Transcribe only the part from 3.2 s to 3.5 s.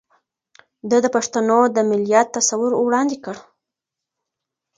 کړ